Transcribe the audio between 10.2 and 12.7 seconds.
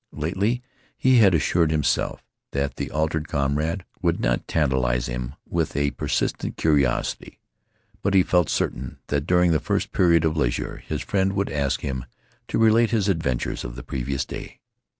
of leisure his friend would ask him to